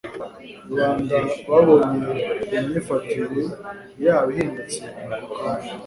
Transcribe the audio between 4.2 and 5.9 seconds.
ihindutse ako kanya,